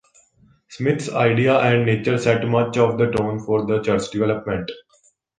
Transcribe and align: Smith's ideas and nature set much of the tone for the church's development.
Smith's 0.69 1.09
ideas 1.11 1.59
and 1.63 1.85
nature 1.85 2.17
set 2.17 2.43
much 2.47 2.75
of 2.75 2.97
the 2.97 3.11
tone 3.11 3.37
for 3.37 3.67
the 3.67 3.79
church's 3.83 4.09
development. 4.09 4.71